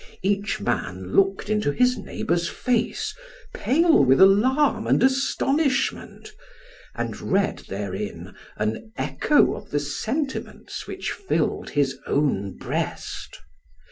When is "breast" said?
12.57-13.37